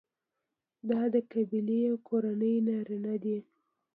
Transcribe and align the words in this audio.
دا 0.89 1.01
د 1.13 1.15
قبیلې 1.31 1.79
او 1.89 1.95
کورنۍ 2.07 2.55
نارینه 2.67 3.15
دي. 3.23 3.37